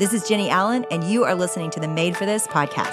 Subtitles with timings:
[0.00, 2.88] This is Jennie Allen, and you are listening to the Made for This podcast.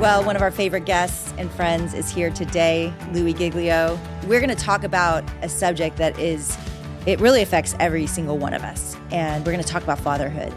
[0.00, 4.00] Well, one of our favorite guests and friends is here today, Louie Giglio.
[4.26, 6.56] We're going to talk about a subject that is,
[7.04, 8.96] it really affects every single one of us.
[9.10, 10.54] And we're going to talk about fatherhood.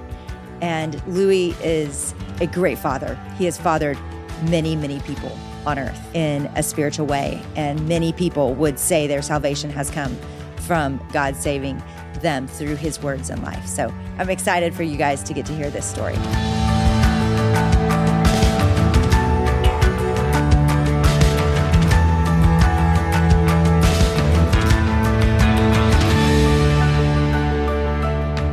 [0.61, 3.19] And Louie is a great father.
[3.37, 3.97] He has fathered
[4.43, 7.41] many, many people on earth in a spiritual way.
[7.55, 10.15] And many people would say their salvation has come
[10.57, 11.81] from God saving
[12.21, 13.65] them through his words and life.
[13.65, 16.17] So I'm excited for you guys to get to hear this story.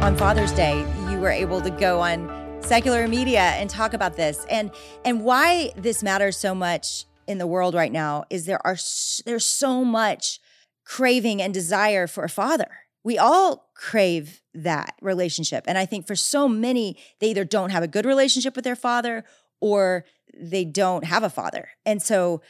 [0.08, 0.78] on Father's Day,
[1.10, 2.38] you were able to go on
[2.68, 4.70] secular media and talk about this and
[5.02, 8.77] and why this matters so much in the world right now is there are
[9.24, 10.38] there's so much
[10.84, 12.69] craving and desire for a father.
[13.02, 15.64] We all crave that relationship.
[15.66, 18.77] And I think for so many they either don't have a good relationship with their
[18.77, 19.24] father
[19.62, 20.05] or
[20.39, 21.70] they don't have a father.
[21.86, 22.42] And so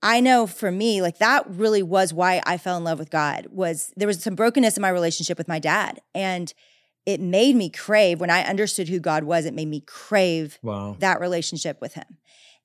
[0.00, 3.48] I know for me, like that really was why I fell in love with God
[3.50, 6.00] was there was some brokenness in my relationship with my dad.
[6.14, 6.54] And
[7.06, 10.96] it made me crave when I understood who God was, it made me crave wow.
[10.98, 12.18] that relationship with him.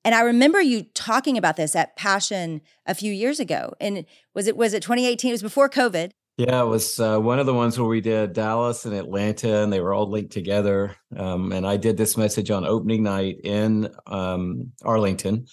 [0.04, 3.72] And I remember you talking about this at Passion a few years ago.
[3.80, 5.30] And was it was it 2018?
[5.30, 6.10] It was before COVID.
[6.38, 9.72] Yeah, it was uh, one of the ones where we did Dallas and Atlanta, and
[9.72, 10.96] they were all linked together.
[11.16, 15.46] Um, and I did this message on opening night in um, Arlington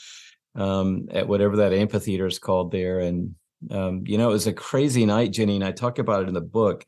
[0.55, 2.99] um, at whatever that amphitheater is called there.
[2.99, 3.35] And
[3.69, 5.55] um, you know, it was a crazy night, Jennie.
[5.55, 6.85] and I talk about it in the book.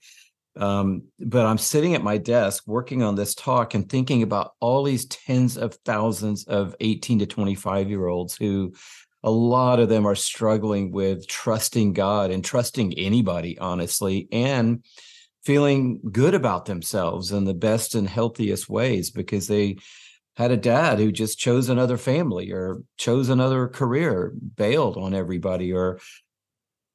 [0.55, 4.83] Um, but I'm sitting at my desk working on this talk and thinking about all
[4.83, 8.73] these tens of thousands of 18 to 25 year olds who
[9.23, 14.83] a lot of them are struggling with trusting God and trusting anybody, honestly, and
[15.43, 19.77] feeling good about themselves in the best and healthiest ways because they
[20.37, 25.73] had a dad who just chose another family or chose another career, bailed on everybody,
[25.73, 25.99] or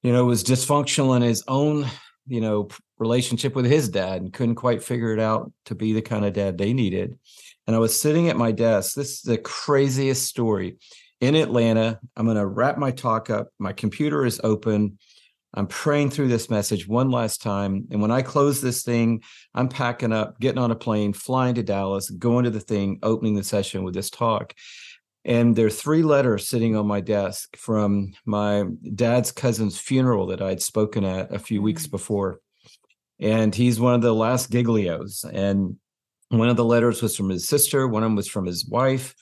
[0.02, 1.86] you know was dysfunctional in his own
[2.26, 6.02] you know relationship with his dad and couldn't quite figure it out to be the
[6.02, 7.18] kind of dad they needed.
[7.66, 10.76] And i was sitting at my desk this is the craziest story.
[11.20, 13.48] In atlanta i'm going to wrap my talk up.
[13.58, 14.98] My computer is open.
[15.54, 17.86] I'm praying through this message one last time.
[17.90, 19.22] And when i close this thing
[19.54, 23.34] i'm packing up getting on a plane flying to dallas going to the thing opening
[23.34, 24.54] the session with this talk
[25.26, 28.64] and there are three letters sitting on my desk from my
[28.94, 31.90] dad's cousin's funeral that I'd spoken at a few weeks mm.
[31.90, 32.38] before.
[33.18, 35.24] And he's one of the last Giglios.
[35.24, 35.78] And
[36.28, 39.16] one of the letters was from his sister, one of them was from his wife.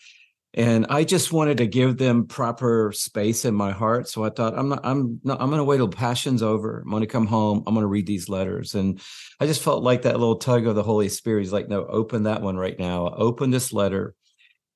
[0.53, 4.07] And I just wanted to give them proper space in my heart.
[4.07, 6.83] So I thought, I'm not, I'm not, I'm going to wait till passion's over.
[6.85, 7.65] I'm going to come home.
[7.67, 8.75] I'm going to read these letters.
[8.75, 9.01] And
[9.41, 11.41] I just felt like that little tug of the Holy Spirit.
[11.41, 13.09] He's like, no, open that one right now.
[13.09, 14.15] Open this letter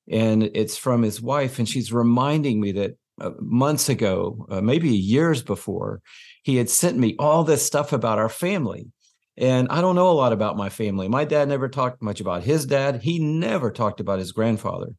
[0.09, 4.89] and it's from his wife and she's reminding me that uh, months ago uh, maybe
[4.89, 6.01] years before
[6.43, 8.87] he had sent me all this stuff about our family
[9.37, 11.07] and i don't know a lot about my family.
[11.07, 13.01] My dad never talked much about his dad.
[13.01, 14.89] He never talked about his grandfather.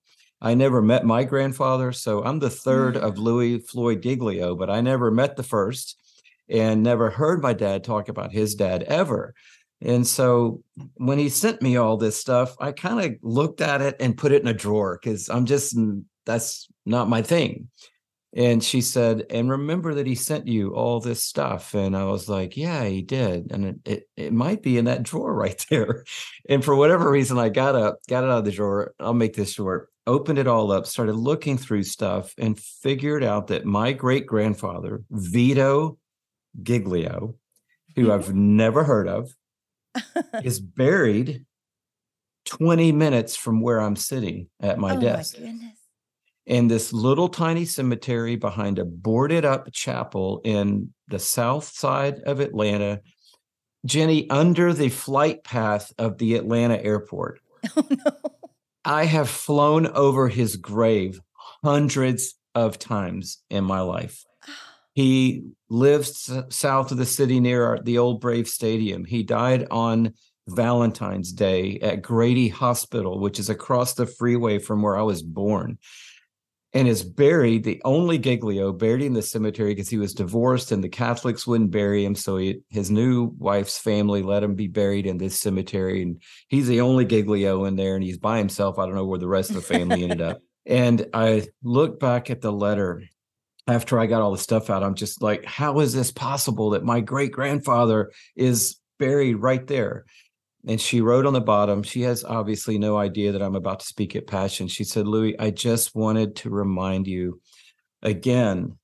[0.43, 3.03] I never met my grandfather so i'm the 3rd mm.
[3.03, 5.99] of louis floyd giglio but i never met the first
[6.49, 9.35] and never heard my dad talk about his dad ever
[9.83, 10.63] and so
[10.95, 14.33] when he sent me all this stuff, I kind of looked at it and put
[14.33, 15.77] it in a drawer because I'm just,
[16.27, 17.69] that's not my thing.
[18.33, 21.75] And she said, and remember that he sent you all this stuff.
[21.75, 23.51] And I was like, yeah, he did.
[23.51, 26.05] And it, it, it might be in that drawer right there.
[26.49, 28.95] And for whatever reason, I got up, got it out of the drawer.
[29.01, 29.89] I'll make this short.
[30.07, 35.03] Opened it all up, started looking through stuff, and figured out that my great grandfather,
[35.11, 35.99] Vito
[36.63, 37.37] Giglio,
[37.95, 38.13] who mm-hmm.
[38.13, 39.31] I've never heard of,
[40.43, 41.45] is buried
[42.47, 45.39] 20 minutes from where I'm sitting at my oh desk.
[45.41, 45.73] My
[46.47, 52.41] in this little tiny cemetery behind a boarded up chapel in the south side of
[52.41, 53.01] Atlanta,
[53.87, 57.41] Jennie, under the flight path of the Atlanta airport.
[57.77, 58.13] Oh, no.
[58.83, 61.21] I have flown over his grave
[61.63, 64.25] hundreds of times in my life.
[64.95, 69.05] He lives south of the city near the old Brave Stadium.
[69.05, 70.15] He died on
[70.49, 75.79] Valentine's Day at Grady Hospital, which is across the freeway from where I was born,
[76.73, 80.85] and is buried, the only Giglio buried in the cemetery because he was divorced and
[80.85, 82.15] the Catholics wouldn't bury him.
[82.15, 86.03] So he, his new wife's family let him be buried in this cemetery.
[86.03, 88.79] And he's the only Giglio in there and he's by himself.
[88.79, 90.39] I don't know where the rest of the family ended up.
[90.65, 93.03] And I look back at the letter
[93.71, 96.85] after I got all the stuff out, I'm just like, how is this possible that
[96.85, 100.05] my great grandfather is buried right there?
[100.67, 103.87] And she wrote on the bottom, she has obviously no idea that I'm about to
[103.87, 104.69] speak at Passion.
[104.69, 107.41] She said, Louis, I just wanted to remind you
[108.03, 108.77] again,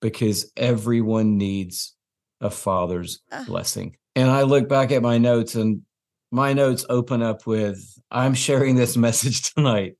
[0.00, 1.94] because everyone needs
[2.40, 3.44] a father's uh.
[3.44, 3.96] blessing.
[4.16, 5.82] And I look back at my notes, and
[6.30, 7.78] my notes open up with,
[8.10, 9.96] I'm sharing this message tonight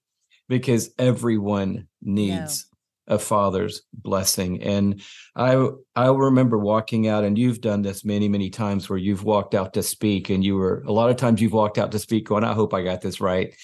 [0.48, 2.66] because everyone needs
[3.06, 4.62] a father's blessing.
[4.62, 5.02] And
[5.34, 9.54] i i remember walking out and you've done this many many times where you've walked
[9.54, 12.26] out to speak and you were a lot of times you've walked out to speak
[12.26, 13.54] going i hope i got this right.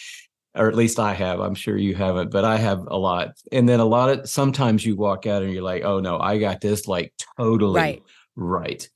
[0.55, 1.41] Or at least i have.
[1.41, 3.29] I'm sure you haven't but i have a lot.
[3.53, 6.39] And then a lot of sometimes you walk out and you're like oh no i
[6.39, 8.03] got this like totally right,
[8.37, 8.89] right.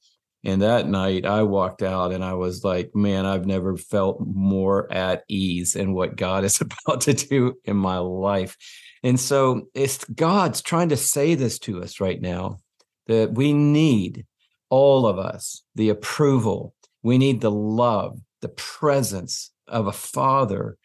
[0.44, 4.92] And that night I walked out and I was like, man, I've never felt more
[4.92, 8.56] at ease in what God is about to do in my life.
[9.02, 12.58] And so it's God's trying to say this to us right now
[13.06, 14.26] that we need
[14.70, 20.76] all of us the approval, we need the love, the presence of a father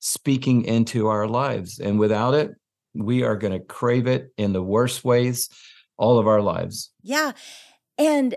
[0.00, 1.78] speaking into our lives.
[1.78, 2.52] And without it,
[2.94, 5.48] we are going to crave it in the worst ways
[5.96, 6.90] all of our lives.
[7.02, 7.32] Yeah.
[7.98, 8.36] And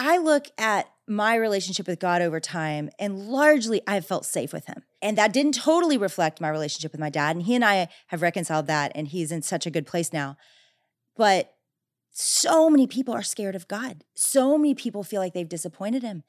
[0.00, 4.66] I look at my relationship with God over time, and largely I've felt safe with
[4.66, 4.82] Him.
[5.02, 7.36] And that didn't totally reflect my relationship with my dad.
[7.36, 10.36] And he and I have reconciled that, and he's in such a good place now.
[11.16, 11.52] But
[12.10, 14.04] so many people are scared of God.
[14.14, 16.22] So many people feel like they've disappointed Him.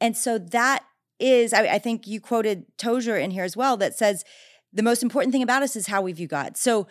[0.00, 0.84] And so that
[1.18, 4.22] is, I, I think you quoted Tozer in here as well, that says
[4.70, 6.58] the most important thing about us is how we view God.
[6.58, 6.86] So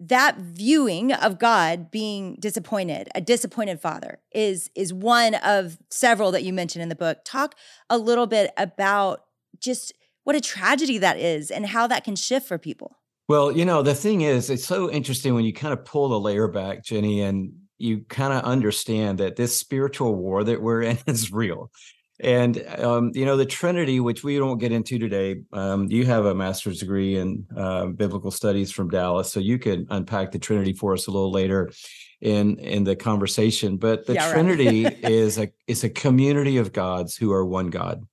[0.00, 6.44] that viewing of God being disappointed, a disappointed father, is is one of several that
[6.44, 7.18] you mentioned in the book.
[7.24, 7.54] Talk
[7.90, 9.24] a little bit about
[9.60, 9.92] just
[10.24, 12.98] what a tragedy that is and how that can shift for people.
[13.28, 16.20] Well, you know, the thing is, it's so interesting when you kind of pull the
[16.20, 20.98] layer back, Jennie, and you kind of understand that this spiritual war that we're in
[21.06, 21.70] is real.
[22.20, 25.36] And um, you know the Trinity, which we don't get into today.
[25.52, 29.86] Um, you have a master's degree in uh, biblical studies from Dallas, so you could
[29.90, 31.70] unpack the Trinity for us a little later
[32.20, 33.76] in in the conversation.
[33.76, 34.98] But the yeah, Trinity right.
[35.04, 38.04] is a is a community of gods who are one God.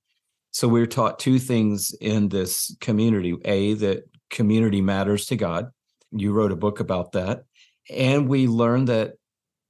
[0.52, 5.72] So we're taught two things in this community: a that community matters to God.
[6.12, 7.42] You wrote a book about that,
[7.90, 9.14] and we learn that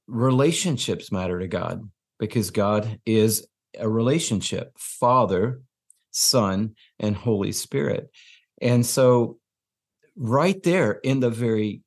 [0.07, 1.89] relationships matter to God
[2.19, 3.47] because God is
[3.77, 5.61] a relationship father
[6.11, 8.09] son and holy spirit.
[8.61, 9.37] And so
[10.15, 11.81] right there in the very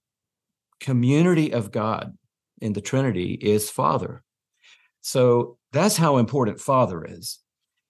[0.78, 2.16] community of god
[2.60, 4.22] in the trinity is father.
[5.00, 7.38] So that's how important father is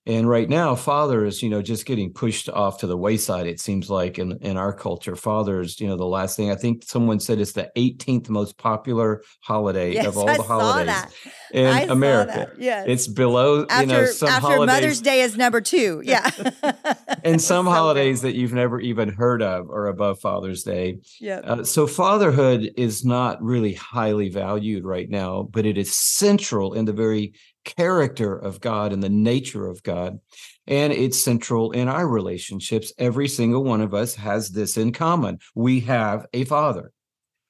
[0.07, 3.61] and right now, father is, you know, just getting pushed off to the wayside, it
[3.61, 5.15] seems like in, in our culture.
[5.15, 6.51] Father is, you know, the last thing.
[6.51, 10.43] I think someone said it's the 18th most popular holiday yes, of all I the
[10.43, 11.05] holidays
[11.53, 12.51] in I America.
[12.59, 12.87] Yes.
[12.89, 14.75] It's below, after, you know, some after holidays.
[14.75, 16.01] Mother's Day is number two.
[16.03, 16.31] Yeah.
[17.23, 20.97] and some so holidays that you've never even heard of are above Father's Day.
[21.21, 21.41] Yeah.
[21.41, 26.87] Uh, so fatherhood is not really highly valued right now, but it is central in
[26.87, 27.35] the very
[27.65, 30.19] character of God and the nature of God.
[30.67, 32.93] And it's central in our relationships.
[32.99, 35.39] Every single one of us has this in common.
[35.55, 36.93] We have a father.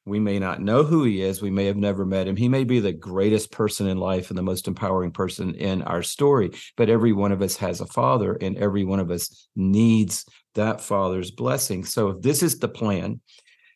[0.06, 1.42] We may not know who he is.
[1.42, 2.34] We may have never met him.
[2.34, 6.02] He may be the greatest person in life and the most empowering person in our
[6.02, 6.50] story.
[6.76, 10.24] But every one of us has a father, and every one of us needs
[10.54, 11.84] that father's blessing.
[11.84, 13.20] So, if this is the plan,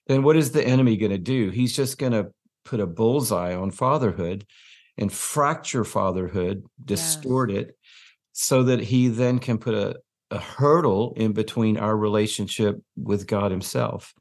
[0.06, 1.50] then what is the enemy going to do?
[1.50, 2.30] He's just going to
[2.64, 4.46] put a bullseye on fatherhood
[4.98, 7.60] and fracture fatherhood, distort yeah.
[7.60, 7.76] it,
[8.32, 9.96] so that he then can put a,
[10.30, 14.12] a hurdle in between our relationship with God Himself.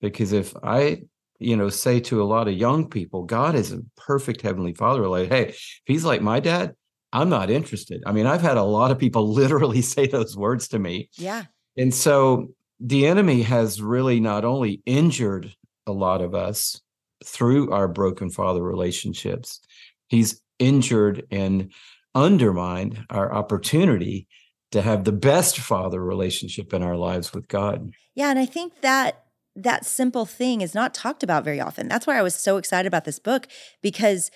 [0.00, 1.02] Because if I,
[1.38, 5.06] you know, say to a lot of young people, God is a perfect heavenly father,
[5.08, 6.74] like, hey, if he's like my dad,
[7.12, 8.02] I'm not interested.
[8.06, 11.10] I mean, I've had a lot of people literally say those words to me.
[11.14, 11.44] Yeah.
[11.76, 15.54] And so the enemy has really not only injured
[15.86, 16.80] a lot of us
[17.24, 19.60] through our broken father relationships,
[20.10, 21.72] he's injured and
[22.14, 24.28] undermined our opportunity
[24.72, 27.92] to have the best father relationship in our lives with God.
[28.14, 29.24] Yeah, and I think that
[29.56, 31.88] that simple thing is not talked about very often.
[31.88, 33.48] That's why I was so excited about this book
[33.82, 34.30] because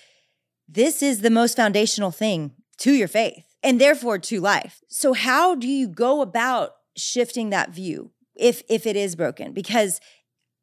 [0.67, 4.81] this is the most foundational thing to your faith and therefore to life.
[4.89, 9.53] So how do you go about shifting that view if if it is broken?
[9.53, 10.01] Because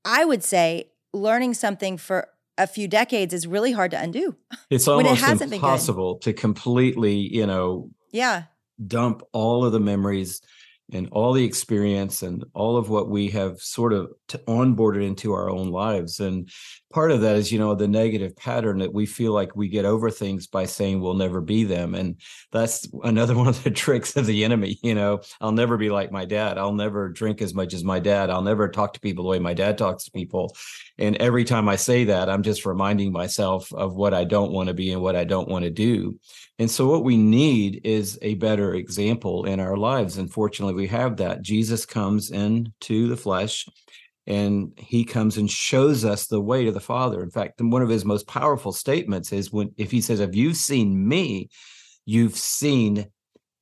[0.04, 2.28] I would say learning something for
[2.62, 4.36] a few decades is really hard to undo.
[4.70, 8.44] It's almost it impossible to completely, you know, yeah,
[8.86, 10.40] dump all of the memories
[10.92, 14.12] and all the experience and all of what we have sort of
[14.46, 16.20] onboarded into our own lives.
[16.20, 16.50] And
[16.92, 19.84] part of that is, you know, the negative pattern that we feel like we get
[19.84, 21.94] over things by saying we'll never be them.
[21.94, 22.20] And
[22.50, 24.78] that's another one of the tricks of the enemy.
[24.82, 26.58] You know, I'll never be like my dad.
[26.58, 28.30] I'll never drink as much as my dad.
[28.30, 30.54] I'll never talk to people the way my dad talks to people.
[30.98, 34.68] And every time I say that, I'm just reminding myself of what I don't want
[34.68, 36.18] to be and what I don't want to do.
[36.58, 40.18] And so, what we need is a better example in our lives.
[40.18, 41.42] And fortunately, we have that.
[41.42, 43.66] Jesus comes into the flesh
[44.26, 47.22] and he comes and shows us the way to the Father.
[47.22, 50.56] In fact, one of his most powerful statements is when, if he says, If you've
[50.56, 51.48] seen me,
[52.04, 53.06] you've seen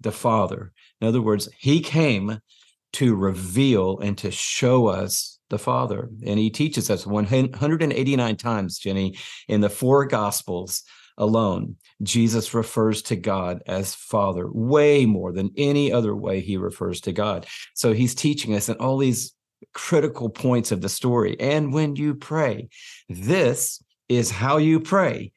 [0.00, 0.72] the Father.
[1.00, 2.40] In other words, he came
[2.94, 6.10] to reveal and to show us the Father.
[6.24, 9.16] And he teaches us 189 times, Jennie,
[9.48, 10.82] in the four Gospels
[11.18, 17.00] alone, Jesus refers to God as Father way more than any other way he refers
[17.02, 17.46] to God.
[17.74, 19.34] So he's teaching us in all these
[19.72, 21.38] critical points of the story.
[21.38, 22.68] And when you pray,
[23.08, 25.32] this is how you pray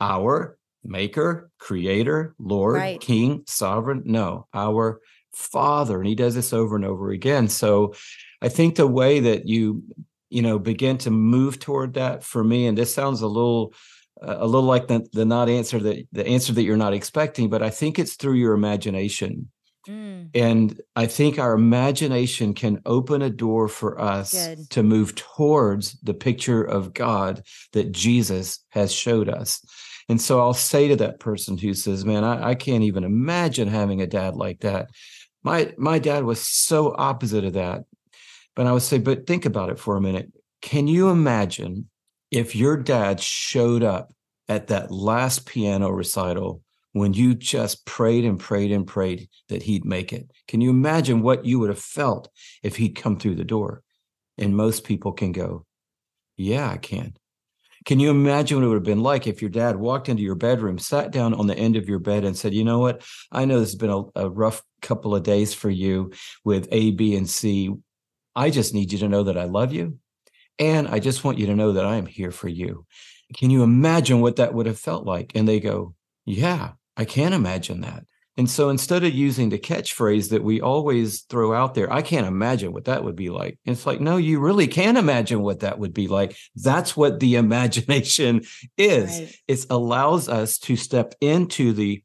[0.00, 3.00] our maker, creator, Lord, right.
[3.00, 4.02] King, sovereign.
[4.04, 5.00] No, our
[5.34, 5.98] Father.
[5.98, 7.48] And he does this over and over again.
[7.48, 7.94] So
[8.40, 9.82] I think the way that you,
[10.30, 13.74] you know, begin to move toward that for me, and this sounds a little
[14.22, 17.50] uh, a little like the, the not answer that the answer that you're not expecting
[17.50, 19.50] but i think it's through your imagination
[19.86, 20.28] mm.
[20.34, 24.70] and i think our imagination can open a door for us Good.
[24.70, 29.64] to move towards the picture of god that jesus has showed us
[30.08, 33.68] and so i'll say to that person who says man I, I can't even imagine
[33.68, 34.90] having a dad like that
[35.42, 37.82] my my dad was so opposite of that
[38.54, 41.88] but i would say but think about it for a minute can you imagine
[42.30, 44.12] if your dad showed up
[44.48, 46.62] at that last piano recital
[46.96, 50.30] when you just prayed and prayed and prayed that he'd make it.
[50.48, 52.30] Can you imagine what you would have felt
[52.62, 53.82] if he'd come through the door?
[54.38, 55.66] And most people can go,
[56.38, 57.14] Yeah, I can.
[57.84, 60.36] Can you imagine what it would have been like if your dad walked into your
[60.36, 63.02] bedroom, sat down on the end of your bed, and said, You know what?
[63.30, 66.12] I know this has been a, a rough couple of days for you
[66.44, 67.74] with A, B, and C.
[68.34, 69.98] I just need you to know that I love you.
[70.58, 72.86] And I just want you to know that I am here for you.
[73.36, 75.32] Can you imagine what that would have felt like?
[75.34, 78.04] And they go, Yeah, I can't imagine that.
[78.38, 82.26] And so instead of using the catchphrase that we always throw out there, I can't
[82.26, 83.58] imagine what that would be like.
[83.64, 86.36] It's like, no, you really can imagine what that would be like.
[86.54, 88.42] That's what the imagination
[88.76, 89.20] is.
[89.20, 89.36] Right.
[89.48, 92.02] It allows us to step into the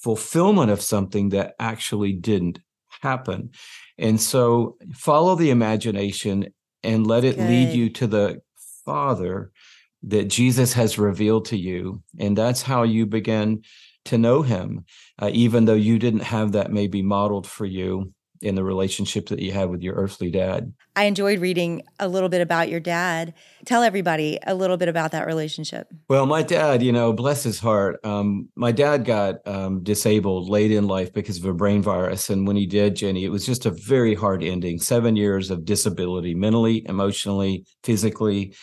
[0.00, 2.60] fulfillment of something that actually didn't
[3.02, 3.50] happen.
[3.98, 6.46] And so follow the imagination
[6.82, 7.48] and let it Good.
[7.48, 8.42] lead you to the
[8.84, 9.50] Father
[10.02, 12.02] that Jesus has revealed to you.
[12.18, 13.62] And that's how you begin
[14.06, 14.84] to know him,
[15.20, 18.12] uh, even though you didn't have that maybe modeled for you
[18.44, 20.72] in the relationship that you had with your earthly dad.
[20.96, 23.32] I enjoyed reading a little bit about your dad.
[23.64, 25.88] Tell everybody a little bit about that relationship.
[26.08, 30.70] Well, my dad, you know, bless his heart, um, my dad got um, disabled late
[30.70, 32.28] in life because of a brain virus.
[32.28, 35.64] And when he did, Jennie, it was just a very hard ending seven years of
[35.64, 38.54] disability, mentally, emotionally, physically.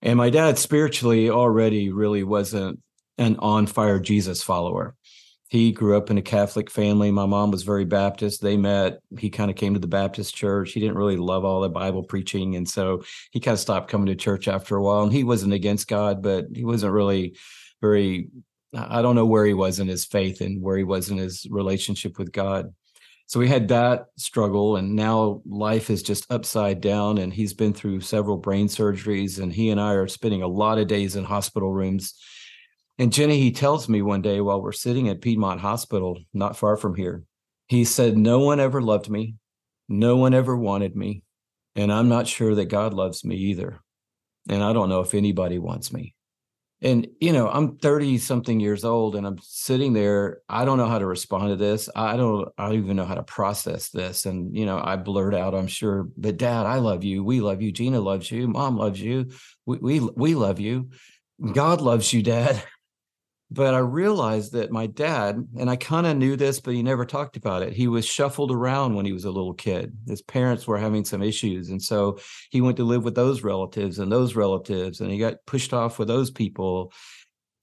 [0.00, 2.78] And my dad spiritually already really wasn't
[3.18, 4.94] an on fire Jesus follower.
[5.48, 7.10] He grew up in a Catholic family.
[7.10, 8.42] My mom was very Baptist.
[8.42, 9.00] They met.
[9.18, 10.72] He kind of came to the Baptist church.
[10.72, 12.54] He didn't really love all the Bible preaching.
[12.56, 15.04] And so he kind of stopped coming to church after a while.
[15.04, 17.36] And he wasn't against God, but he wasn't really
[17.80, 18.28] very,
[18.76, 21.46] I don't know where he was in his faith and where he was in his
[21.50, 22.74] relationship with God
[23.28, 27.74] so we had that struggle and now life is just upside down and he's been
[27.74, 31.24] through several brain surgeries and he and i are spending a lot of days in
[31.24, 32.14] hospital rooms
[32.98, 36.76] and jennie he tells me one day while we're sitting at piedmont hospital not far
[36.76, 37.24] from here
[37.68, 39.36] he said no one ever loved me.
[39.88, 41.22] No one ever wanted me.
[41.76, 43.80] And i'm not sure that god loves me either.
[44.48, 46.14] And i don't know if anybody wants me.
[46.80, 50.38] And you know i'm 30 something years old and i'm sitting there.
[50.48, 51.88] I don't know how to respond to this.
[51.94, 54.24] I don't i don't even know how to process this.
[54.24, 57.22] And you know i blurt out i'm sure but dad i love you.
[57.22, 57.70] We love you.
[57.70, 58.48] Gina loves you.
[58.48, 59.30] Mom loves you.
[59.66, 60.88] We we, we love you.
[61.52, 62.62] God loves you dad
[63.50, 67.06] but I realized that my dad, and I kind of knew this, but he never
[67.06, 67.72] talked about it.
[67.72, 69.96] He was shuffled around when he was a little kid.
[70.06, 71.70] His parents were having some issues.
[71.70, 72.18] And so
[72.50, 75.98] he went to live with those relatives and those relatives, and he got pushed off
[75.98, 76.92] with those people.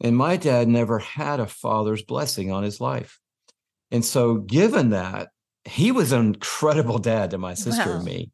[0.01, 3.19] And my dad never had a father's blessing on his life.
[3.91, 5.29] And so, given that,
[5.65, 7.95] he was an incredible dad to my sister wow.
[7.97, 8.31] and me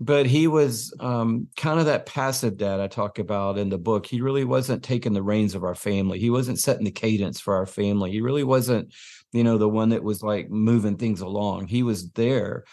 [0.00, 4.06] but he was um, kind of that passive dad I talk about in the book.
[4.06, 6.18] He really wasn't taking the reins of our family.
[6.18, 8.10] He wasn't setting the cadence for our family.
[8.10, 8.94] He really wasn't,
[9.32, 11.66] you know, the one that was like moving things along.
[11.66, 12.64] He was there,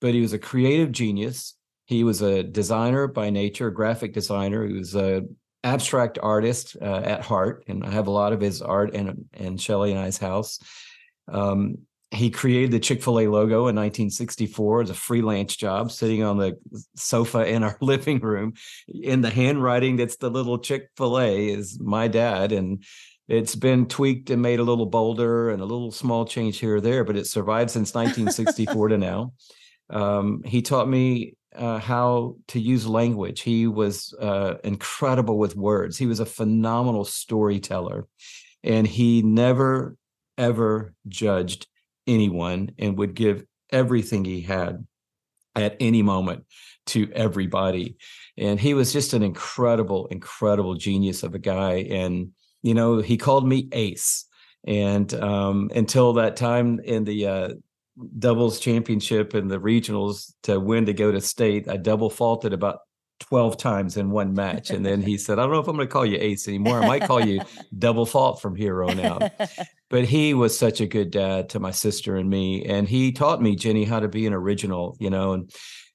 [0.00, 1.54] but he was a creative genius.
[1.86, 4.66] He was a designer by nature, a graphic designer.
[4.66, 5.22] He was a
[5.62, 9.56] abstract artist uh, at heart, and I have a lot of his art in in
[9.56, 10.58] Shelley and I's house.
[11.28, 11.76] Um,
[12.12, 16.36] he created the Chick fil A logo in 1964 as a freelance job, sitting on
[16.36, 16.58] the
[16.94, 18.52] sofa in our living room.
[18.88, 22.52] In the handwriting that's the little Chick fil A is my dad.
[22.52, 22.84] And
[23.28, 26.80] it's been tweaked and made a little bolder and a little small change here or
[26.82, 29.32] there, but it survived since 1964 to now.
[29.88, 33.40] Um, he taught me uh, how to use language.
[33.40, 35.96] He was uh, incredible with words.
[35.96, 38.06] He was a phenomenal storyteller.
[38.62, 39.96] And he never,
[40.36, 41.66] ever judged
[42.06, 44.86] anyone and would give everything he had
[45.54, 46.44] at any moment
[46.86, 47.96] to everybody.
[48.36, 51.86] And he was just an incredible, incredible genius of a guy.
[51.90, 52.30] And,
[52.62, 54.26] you know, he called me Ace.
[54.66, 57.48] And um, until that time in the uh,
[58.18, 62.78] doubles championship and the regionals to win to go to state, I double faulted about
[63.20, 64.70] 12 times in one match.
[64.70, 66.82] And then he said, I don't know if I'm going to call you ace anymore.
[66.82, 67.40] I might call you
[67.78, 69.30] double fault from here on out.
[69.92, 72.64] But he was such a good dad to my sister and me.
[72.64, 75.52] And he taught me, Jennie, how to be an original, you know, and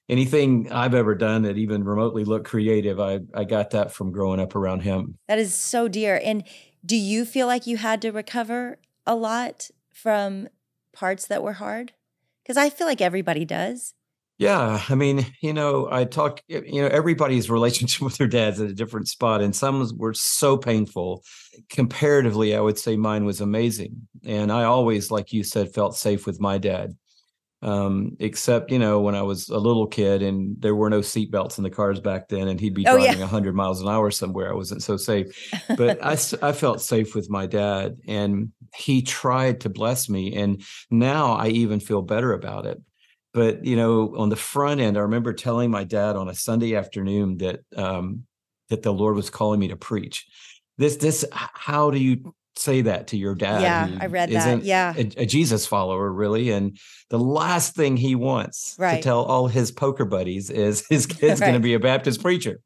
[0.08, 4.38] anything I've ever done that even remotely looked creative, I, I got that from growing
[4.38, 5.18] up around him.
[5.26, 6.20] That is so dear.
[6.24, 6.44] And
[6.86, 10.48] do you feel like you had to recover a lot from
[10.92, 11.92] parts that were hard?
[12.44, 13.94] Because I feel like everybody does.
[14.38, 18.70] Yeah, I mean, you know, I talk, you know, everybody's relationship with their dads at
[18.70, 21.24] a different spot, and some were so painful.
[21.68, 26.24] Comparatively, I would say mine was amazing, and I always, like you said, felt safe
[26.24, 26.96] with my dad.
[27.60, 31.58] Um, except, you know, when I was a little kid and there were no seatbelts
[31.58, 33.18] in the cars back then, and he'd be driving oh, yeah.
[33.18, 35.26] 100 miles an hour somewhere, I wasn't so safe.
[35.76, 40.62] But I, I felt safe with my dad, and he tried to bless me, and
[40.92, 42.80] now I even feel better about it
[43.38, 46.74] but you know on the front end i remember telling my dad on a sunday
[46.74, 48.24] afternoon that um
[48.68, 50.26] that the lord was calling me to preach.
[50.76, 54.64] This this how do you say that to your dad yeah i read that.
[54.64, 54.92] yeah.
[54.96, 56.50] a, a, jesus follower really?
[56.50, 56.76] And
[57.08, 58.96] the last thing he wants right.
[58.96, 61.48] to tell all his poker buddies is his kid's right.
[61.48, 62.60] going to be a baptist preacher.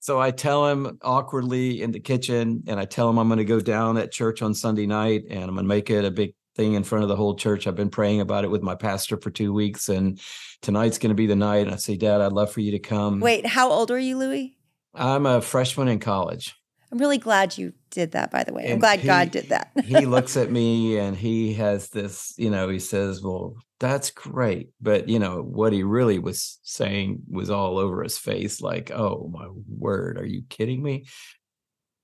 [0.00, 3.44] So I tell him awkwardly in the kitchen, and I tell him I'm going to
[3.44, 6.34] go down at church on Sunday night, and I'm going to make it a big
[6.56, 7.66] thing in front of the whole church.
[7.66, 10.20] I've been praying about it with my pastor for two weeks, and
[10.62, 11.66] tonight's going to be the night.
[11.66, 13.20] And I say, Dad, I'd love for you to come.
[13.20, 14.56] Wait, how old are you, Louis?
[14.94, 16.56] I'm a freshman in college.
[16.90, 18.64] I'm really glad you did that, by the way.
[18.64, 19.70] And I'm glad he, God did that.
[19.84, 24.70] he looks at me and he has this, you know, he says, Well, that's great.
[24.80, 29.28] But, you know, what he really was saying was all over his face like, Oh,
[29.32, 31.06] my word, are you kidding me?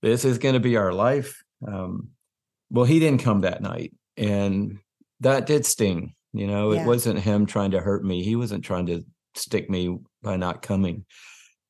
[0.03, 1.43] This is going to be our life.
[1.67, 2.09] Um,
[2.71, 4.79] well, he didn't come that night and
[5.21, 6.83] that did sting you know yeah.
[6.83, 10.63] it wasn't him trying to hurt me he wasn't trying to stick me by not
[10.63, 11.05] coming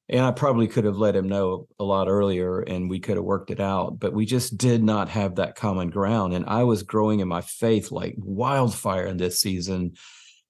[0.09, 3.25] and i probably could have let him know a lot earlier and we could have
[3.25, 6.83] worked it out but we just did not have that common ground and i was
[6.83, 9.93] growing in my faith like wildfire in this season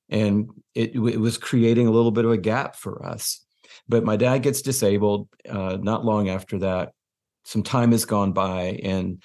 [0.09, 3.45] and it, it was creating a little bit of a gap for us
[3.89, 6.93] but my dad gets disabled uh, not long after that
[7.45, 9.23] some time has gone by and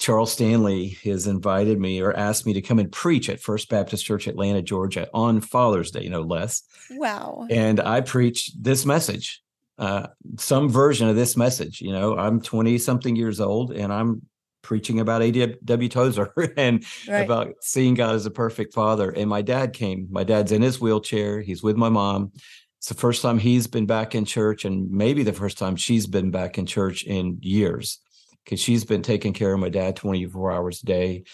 [0.00, 4.02] Charles Stanley has invited me or asked me to come and preach at First Baptist
[4.04, 6.62] Church, Atlanta, Georgia, on Father's Day, no less.
[6.90, 7.46] Wow.
[7.50, 9.42] And I preach this message,
[9.78, 10.06] uh,
[10.38, 11.82] some version of this message.
[11.82, 14.22] You know, I'm 20 something years old and I'm
[14.62, 15.88] preaching about A.W.
[15.90, 17.20] Tozer and right.
[17.20, 19.10] about seeing God as a perfect father.
[19.10, 20.08] And my dad came.
[20.10, 22.32] My dad's in his wheelchair, he's with my mom.
[22.78, 26.06] It's the first time he's been back in church, and maybe the first time she's
[26.06, 28.00] been back in church in years
[28.44, 31.24] because she's been taking care of my dad 24 hours a day.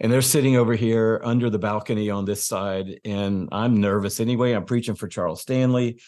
[0.00, 3.00] And they're sitting over here under the balcony on this side.
[3.04, 4.52] And I'm nervous anyway.
[4.52, 6.00] I'm preaching for Charles Stanley.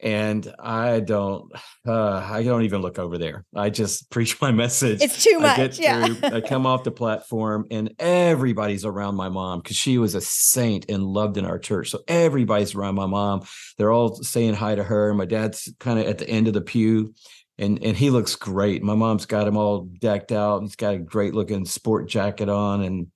[0.00, 1.50] And I don't,
[1.86, 3.44] uh, I don't even look over there.
[3.54, 5.00] I just preach my message.
[5.00, 5.78] It's too much.
[5.78, 6.06] I yeah.
[6.08, 10.20] Through, I come off the platform and everybody's around my mom because she was a
[10.20, 11.90] saint and loved in our church.
[11.90, 13.46] So everybody's around my mom.
[13.78, 15.14] They're all saying hi to her.
[15.14, 17.14] My dad's kind of at the end of the pew
[17.58, 18.82] and and he looks great.
[18.82, 20.62] My mom's got him all decked out.
[20.62, 23.08] He's got a great looking sport jacket on, and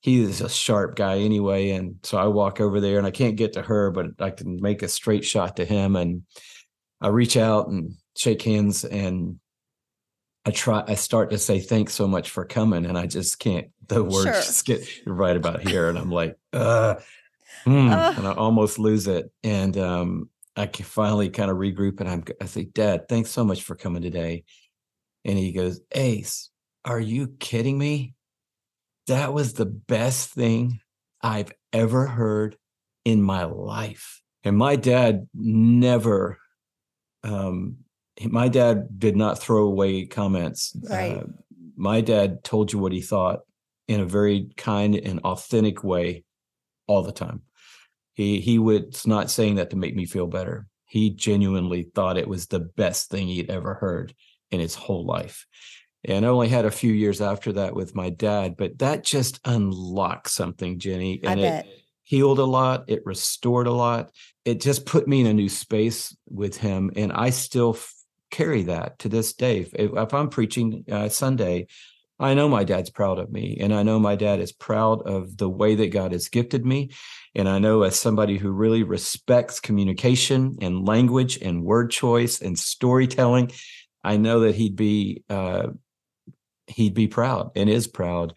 [0.00, 1.70] he is a sharp guy anyway.
[1.70, 4.60] And so I walk over there, and I can't get to her, but I can
[4.60, 6.22] make a straight shot to him, and
[7.00, 9.38] I reach out and shake hands, and
[10.44, 10.84] I try.
[10.86, 13.68] I start to say thanks so much for coming, and I just can't.
[13.86, 14.32] The words sure.
[14.32, 16.96] just get right about here, and I'm like, uh,
[17.64, 18.14] mm, uh.
[18.16, 19.30] and I almost lose it.
[19.44, 23.44] And um, I can finally kind of regroup and I'm, I say, Dad, thanks so
[23.44, 24.44] much for coming today.
[25.24, 26.50] And he goes, Ace,
[26.84, 28.14] are you kidding me?
[29.06, 30.80] That was the best thing
[31.22, 32.56] I've ever heard
[33.04, 34.22] in my life.
[34.44, 36.38] And my dad never,
[37.22, 37.78] um,
[38.24, 40.76] my dad did not throw away comments.
[40.88, 41.18] Right.
[41.18, 41.24] Uh,
[41.76, 43.40] my dad told you what he thought
[43.88, 46.24] in a very kind and authentic way
[46.86, 47.42] all the time.
[48.16, 50.66] He he was not saying that to make me feel better.
[50.86, 54.14] He genuinely thought it was the best thing he'd ever heard
[54.50, 55.46] in his whole life.
[56.02, 59.40] And I only had a few years after that with my dad, but that just
[59.44, 61.20] unlocked something, Jennie.
[61.22, 61.66] And I bet.
[61.66, 61.72] it
[62.04, 62.84] healed a lot.
[62.86, 64.12] It restored a lot.
[64.44, 66.92] It just put me in a new space with him.
[66.96, 67.92] And I still f-
[68.30, 69.60] carry that to this day.
[69.60, 71.66] If, if I'm preaching uh, Sunday,
[72.18, 73.58] I know my dad's proud of me.
[73.60, 76.90] And I know my dad is proud of the way that God has gifted me.
[77.34, 82.58] And I know as somebody who really respects communication and language and word choice and
[82.58, 83.52] storytelling,
[84.02, 85.68] I know that he'd be uh,
[86.68, 88.34] he'd be proud and is proud.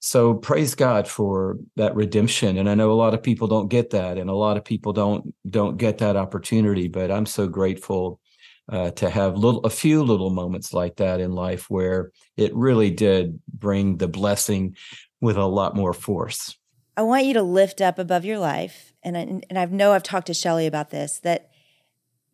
[0.00, 2.56] So praise God for that redemption.
[2.56, 4.92] And I know a lot of people don't get that, and a lot of people
[4.92, 6.88] don't don't get that opportunity.
[6.88, 8.20] But I'm so grateful
[8.68, 12.90] uh, to have little a few little moments like that in life where it really
[12.90, 14.76] did bring the blessing
[15.20, 16.56] with a lot more force.
[16.96, 20.02] I want you to lift up above your life, and I, and I know I've
[20.02, 21.50] talked to Shelley about this that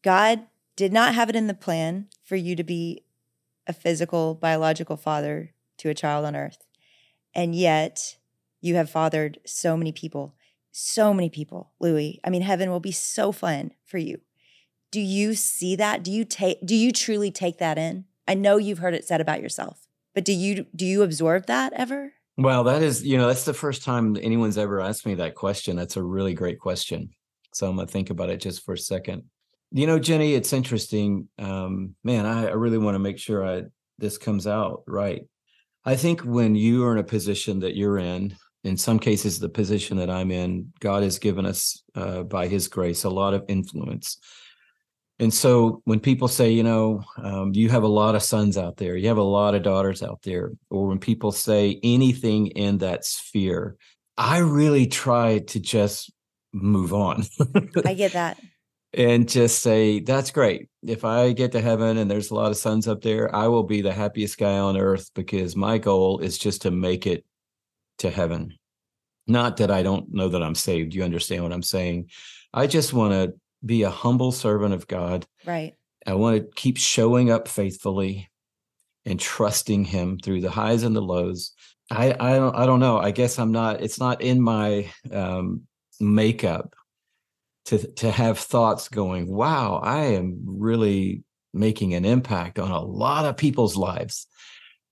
[0.02, 3.04] God did not have it in the plan for you to be
[3.66, 6.64] a physical, biological father to a child on earth.
[7.34, 8.16] And yet
[8.60, 10.34] you have fathered so many people,
[10.72, 12.20] so many people, Louie.
[12.24, 14.20] I mean, heaven will be so fun for you.
[14.94, 16.04] Do you see that?
[16.04, 18.04] Do you take do you truly take that in?
[18.28, 21.72] I know you've heard it said about yourself, but do you do you absorb that
[21.72, 22.12] ever?
[22.36, 25.74] Well, that is, you know, that's the first time anyone's ever asked me that question.
[25.74, 27.10] That's a really great question.
[27.54, 29.24] So I'm gonna think about it just for a second.
[29.72, 31.28] You know, Jennie, it's interesting.
[31.40, 33.64] Um, man, I, I really want to make sure I
[33.98, 35.26] this comes out right.
[35.84, 39.48] I think when you are in a position that you're in, in some cases, the
[39.48, 43.44] position that I'm in, God has given us uh, by His grace a lot of
[43.48, 44.18] influence.
[45.18, 48.76] And so when people say, you know, um, you have a lot of sons out
[48.76, 52.78] there, you have a lot of daughters out there, or when people say anything in
[52.78, 53.76] that sphere,
[54.18, 56.12] I really try to just
[56.52, 57.24] move on.
[57.84, 58.40] I get that
[58.92, 60.68] and just say, that's great.
[60.84, 63.64] If I get to heaven and there's a lot of sons up there, I will
[63.64, 67.24] be the happiest guy on earth because my goal is just to make it
[67.98, 68.54] to heaven.
[69.26, 70.94] Not that I don't know that I'm saved.
[70.94, 72.10] You understand what I'm saying?
[72.52, 75.26] I just want to be a humble servant of God.
[75.44, 75.74] Right.
[76.06, 78.30] I want to keep showing up faithfully
[79.06, 81.52] and trusting him through the highs and the lows.
[81.90, 82.98] I I don't I don't know.
[82.98, 85.62] I guess I'm not it's not in my um
[86.00, 86.74] makeup
[87.66, 91.22] to to have thoughts going wow i am really
[91.52, 94.26] making an impact on a lot of people's lives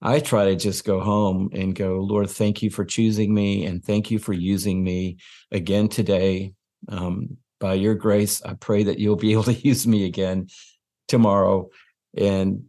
[0.00, 3.85] i try to just go home and go lord thank you for choosing me and
[3.85, 5.16] thank you for using me
[5.50, 6.52] again today
[6.88, 10.46] um, by your grace i pray that you'll be able to use me again
[11.09, 11.68] tomorrow
[12.16, 12.64] and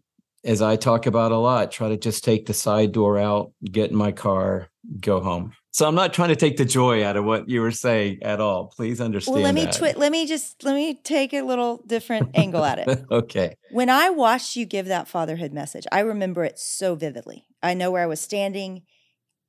[0.46, 3.90] as i talk about a lot try to just take the side door out get
[3.90, 4.70] in my car
[5.02, 7.72] go home so I'm not trying to take the joy out of what you were
[7.72, 8.68] saying at all.
[8.68, 9.34] Please understand.
[9.34, 12.78] Well, let me twi- let me just let me take a little different angle at
[12.78, 13.06] it.
[13.12, 13.56] okay.
[13.72, 17.48] When I watched you give that fatherhood message, I remember it so vividly.
[17.64, 18.84] I know where I was standing.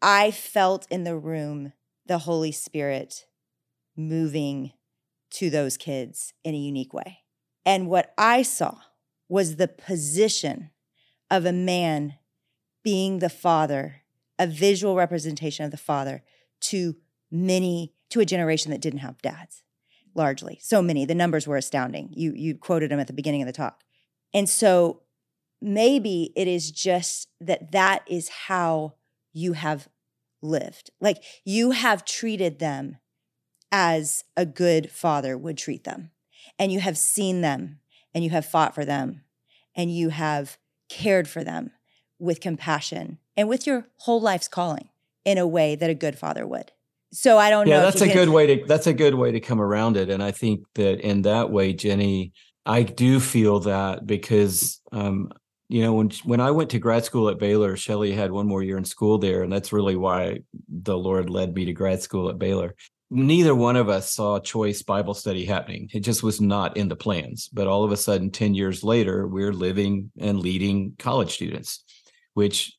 [0.00, 1.74] I felt in the room
[2.06, 3.26] the Holy Spirit
[3.94, 4.72] moving
[5.34, 7.18] to those kids in a unique way.
[7.64, 8.76] And what I saw
[9.28, 10.70] was the position
[11.30, 12.14] of a man
[12.82, 14.02] being the father
[14.38, 16.22] a visual representation of the father
[16.60, 16.96] to
[17.30, 19.62] many to a generation that didn't have dads
[20.14, 20.58] largely.
[20.62, 21.04] So many.
[21.04, 22.10] The numbers were astounding.
[22.12, 23.82] You you quoted them at the beginning of the talk.
[24.32, 25.02] And so
[25.60, 28.94] maybe it is just that that is how
[29.32, 29.88] you have
[30.42, 30.90] lived.
[31.00, 32.98] Like you have treated them
[33.76, 36.12] as a good father would treat them
[36.60, 37.80] and you have seen them
[38.14, 39.24] and you have fought for them
[39.74, 40.56] and you have
[40.88, 41.72] cared for them
[42.20, 44.90] with compassion and with your whole life's calling
[45.24, 46.70] in a way that a good father would.
[47.10, 47.80] So I don't yeah, know.
[47.80, 50.08] Yeah, that's a good way to that's a good way to come around it.
[50.08, 52.32] And I think that in that way, Jennie,
[52.64, 55.32] I do feel that because um,
[55.68, 58.62] you know, when when I went to grad school at Baylor, Shelley had one more
[58.62, 62.28] year in school there, and that's really why the Lord led me to grad school
[62.30, 62.76] at Baylor.
[63.10, 65.88] Neither one of us saw choice Bible study happening.
[65.92, 67.48] It just was not in the plans.
[67.52, 71.84] But all of a sudden, 10 years later, we're living and leading college students,
[72.32, 72.76] which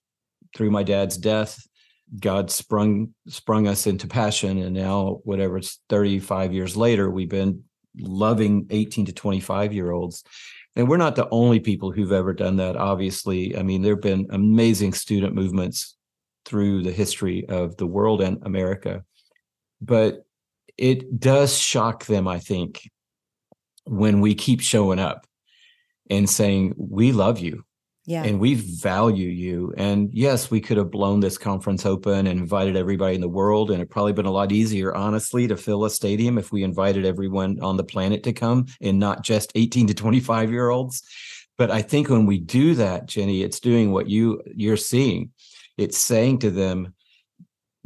[0.55, 1.65] through my dad's death,
[2.19, 7.63] God sprung sprung us into passion, and now whatever it's 35 years later, we've been
[7.97, 10.23] loving 18 to 25 year olds.
[10.75, 12.75] And we're not the only people who've ever done that.
[12.75, 15.95] Obviously, I mean, there have been amazing student movements
[16.43, 19.03] through the history of the world and America,
[19.81, 20.25] but
[20.77, 22.89] it does shock them, I think,
[23.85, 25.25] when we keep showing up
[26.09, 27.63] and saying, We love you.
[28.07, 28.23] Yeah.
[28.23, 29.73] And we value you.
[29.77, 33.71] And yes, we could have blown this conference open and invited everybody in the world.
[33.71, 37.03] And it probably been a lot easier, honestly, to fill a stadium if we invited
[37.03, 41.01] everyone on the planet to come and not just 18 to 25 year olds.
[41.57, 45.31] But I think when we do that, Jennie, it's doing what you you're seeing.
[45.77, 46.93] It's saying to them,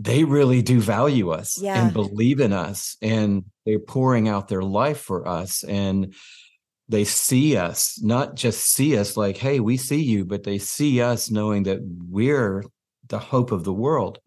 [0.02, 1.84] they really do value us Yeah.
[1.84, 6.14] and believe in us and they're pouring out their life for us and
[6.88, 11.02] they see us not just see us like hey we see you but they see
[11.02, 12.64] us knowing that we're
[13.08, 14.20] the hope of the world.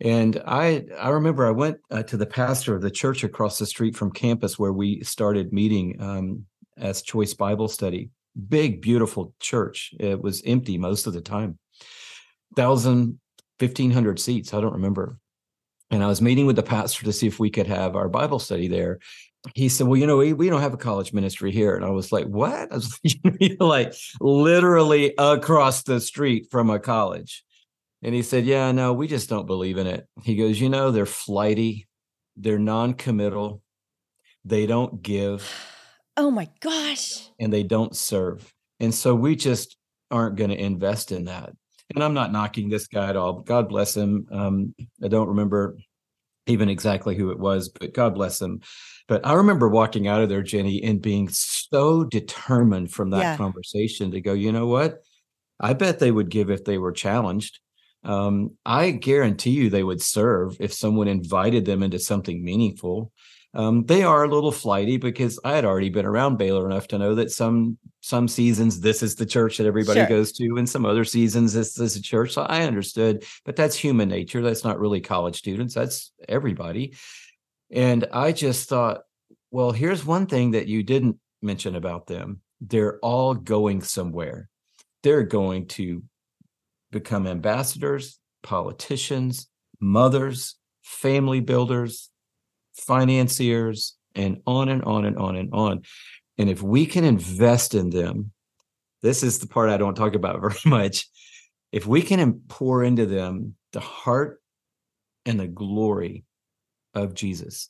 [0.00, 3.66] And i i remember i went uh, to the pastor of the church across the
[3.66, 6.44] street from campus where we started meeting um,
[6.76, 8.10] as choice bible study.
[8.48, 9.92] Big beautiful church.
[9.98, 11.58] It was empty most of the time.
[12.56, 13.18] Thousand
[13.58, 15.18] 1500 seats i don't remember
[15.90, 18.38] and i was meeting with the pastor to see if we could have our bible
[18.38, 18.98] study there
[19.54, 21.90] he said, "Well, you know, we, we don't have a college ministry here." And I
[21.90, 22.98] was like, "What?" I was
[23.60, 27.44] like, literally across the street from a college.
[28.02, 30.90] And he said, "Yeah, no, we just don't believe in it." He goes, "You know,
[30.90, 31.86] they're flighty,
[32.36, 33.62] they're non-committal,
[34.44, 35.50] they don't give,
[36.16, 37.28] Oh my gosh.
[37.38, 39.76] and they don't serve, and so we just
[40.10, 41.52] aren't going to invest in that."
[41.94, 43.40] And I'm not knocking this guy at all.
[43.40, 44.26] God bless him.
[44.30, 45.76] Um, I don't remember
[46.46, 48.60] even exactly who it was, but God bless him.
[49.06, 53.36] But I remember walking out of there, Jennie, and being so determined from that Yeah.
[53.36, 55.02] conversation to go, you know what?
[55.60, 57.58] I bet they would give if they were challenged.
[58.04, 63.12] Um, I guarantee you they would serve if someone invited them into something meaningful.
[63.54, 66.98] Um, they are a little flighty because I had already been around Baylor enough to
[66.98, 70.08] know that some some seasons this is the church that everybody Sure.
[70.08, 72.32] goes to, and some other seasons this is a church.
[72.32, 74.42] So I understood, but that's human nature.
[74.42, 75.74] That's not really college students.
[75.74, 76.94] That's everybody.
[77.70, 79.02] And I just thought,
[79.50, 82.40] well, here's one thing that you didn't mention about them.
[82.60, 84.48] They're all going somewhere.
[85.02, 86.02] They're going to
[86.90, 89.48] become ambassadors, politicians,
[89.80, 92.10] mothers, family builders,
[92.74, 95.82] financiers, and on and on and on and on.
[96.38, 98.32] And if we can invest in them,
[99.02, 101.06] this is the part I don't talk about very much.
[101.72, 104.40] If we can pour into them the heart
[105.26, 106.24] and the glory
[106.94, 107.68] of Jesus,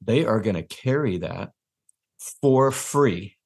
[0.00, 1.50] they are going to carry that
[2.40, 3.36] for free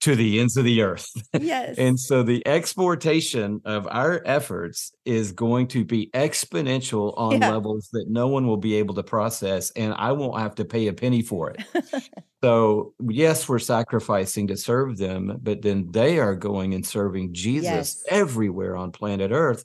[0.00, 1.08] to the ends of the earth.
[1.40, 1.76] Yes.
[1.78, 7.50] And so the exportation of our efforts is going to be exponential on Yeah.
[7.50, 10.86] levels that no one will be able to process, and I won't have to pay
[10.88, 11.62] a penny for it.
[12.42, 17.64] so, yes, we're sacrificing to serve them, but then they are going and serving Jesus
[17.70, 18.04] Yes.
[18.08, 19.64] everywhere on planet Earth.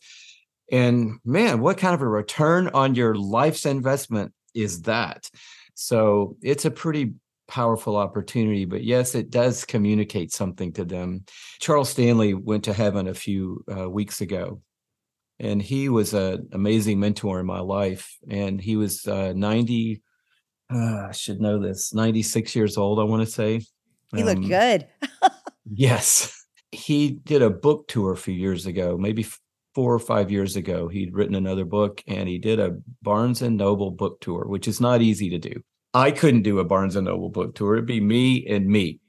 [0.72, 5.30] And man, what kind of a return on your life's investment is that?
[5.76, 7.14] So, it's a pretty
[7.48, 11.24] powerful opportunity but yes it does communicate something to them
[11.60, 14.62] charles stanley went to heaven a few uh, weeks ago
[15.40, 20.02] and he was an amazing mentor in my life and he was uh, 90
[20.74, 23.62] uh, i should know this 96 years old i want to say
[24.16, 24.88] he looked Um, good.
[25.72, 26.46] Yes.
[26.72, 29.26] He did a book tour a few years ago, maybe
[29.74, 30.88] four or five years ago.
[30.88, 34.80] He'd written another book and he did a Barnes and Noble book tour, which is
[34.80, 35.64] not easy to do.
[35.96, 37.76] I couldn't do a Barnes and Noble book tour.
[37.76, 39.00] It'd be me and me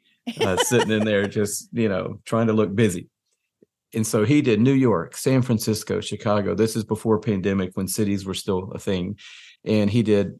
[0.40, 3.09] uh, sitting in there just, you know, trying to look busy.
[3.92, 6.55] And so he did New York, San Francisco, Chicago.
[6.55, 9.18] This is before pandemic when cities were still a thing.
[9.64, 10.38] And he did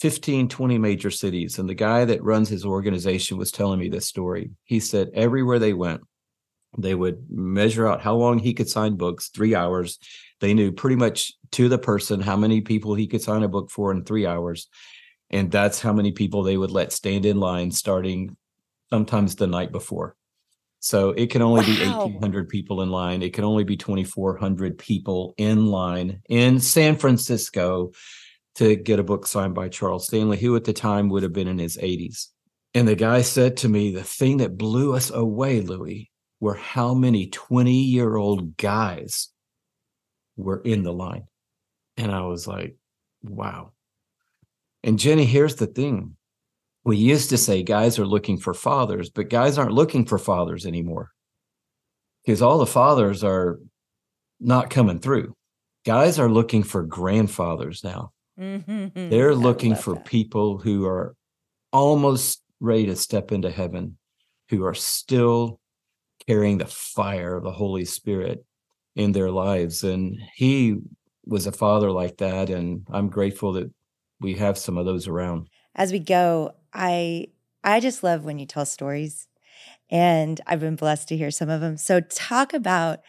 [0.00, 1.60] 15, 20 major cities.
[1.60, 4.50] And the guy that runs his organization was telling me this story.
[4.64, 6.00] He said everywhere they went,
[6.76, 10.00] they would measure out how long he could sign books, three hours.
[10.40, 13.70] They knew pretty much to the person how many people he could sign a book
[13.70, 14.68] for in three hours.
[15.34, 18.36] And that's how many people they would let stand in line starting
[18.88, 20.14] sometimes the night before.
[20.78, 23.20] So it can only be 1,800 people in line.
[23.20, 27.90] It can only be 2,400 people in line in San Francisco
[28.54, 31.48] to get a book signed by Charles Stanley, who at the time would have been
[31.48, 32.28] in his 80s.
[32.72, 36.94] And the guy said to me, the thing that blew us away, Louis, were how
[36.94, 39.30] many 20 year old guys
[40.36, 41.24] were in the line.
[41.96, 42.76] And I was like,
[43.22, 43.72] wow.
[44.84, 46.16] And Jennie, here's the thing.
[46.84, 50.66] We used to say guys are looking for fathers, but guys aren't looking for fathers
[50.66, 51.10] anymore
[52.22, 53.58] because all the fathers are
[54.38, 55.34] not coming through.
[55.86, 58.12] Guys are looking for grandfathers now.
[58.38, 58.92] Mhm.
[59.10, 60.04] They're looking for that.
[60.04, 61.14] people who are
[61.72, 63.96] almost ready to step into heaven,
[64.50, 65.60] who are still
[66.26, 68.44] carrying the fire of the Holy Spirit
[68.94, 69.84] in their lives.
[69.84, 70.76] And he
[71.24, 72.50] was a father like that.
[72.50, 73.72] And I'm grateful that
[74.24, 75.48] we have some of those around.
[75.76, 77.28] As we go, I
[77.62, 79.28] I just love when you tell stories,
[79.90, 81.76] and I've been blessed to hear some of them.
[81.76, 83.00] So, talk about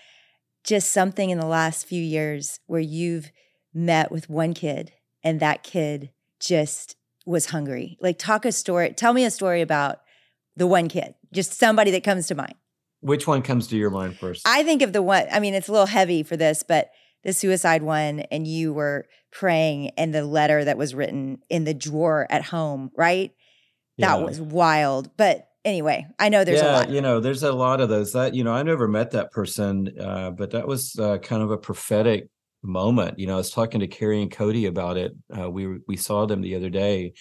[0.63, 3.31] just something in the last few years where you've
[3.73, 4.91] met with one kid
[5.23, 7.97] and that kid just was hungry.
[8.01, 10.01] Like, talk a story, tell me a story about
[10.55, 12.55] the one kid, just somebody that comes to mind.
[13.01, 14.47] Which one comes to your mind first?
[14.47, 16.89] I think of the one, I mean, it's a little heavy for this, but
[17.25, 21.73] the suicide one, and you were praying, and the letter that was written in the
[21.73, 23.31] drawer at home, right?
[23.97, 24.25] That yeah.
[24.25, 25.09] was wild.
[25.17, 26.89] But anyway, I know there's yeah, a lot.
[26.91, 28.13] You know, there's a lot of those.
[28.13, 31.51] That you know, I never met that person, uh, but that was uh, kind of
[31.51, 32.29] a prophetic
[32.63, 33.19] moment.
[33.19, 35.13] You know, I was talking to Kari and Cody about it.
[35.35, 37.13] Uh, we we saw them the other day,